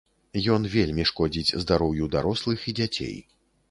Ён 0.53 0.65
вельмі 0.75 1.05
шкодзіць 1.11 1.55
здароўю 1.67 2.11
дарослых 2.19 2.69
і 2.71 2.79
дзяцей. 2.83 3.17